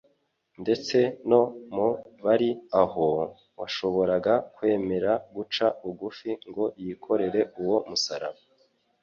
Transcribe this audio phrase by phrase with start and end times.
[0.61, 0.97] ndetse
[1.29, 1.41] no
[1.75, 1.89] mu
[2.25, 2.49] bari
[2.81, 3.07] aho,
[3.59, 8.41] washoboraga kwemera guca bugufi ngo yikorere uwo musaraba.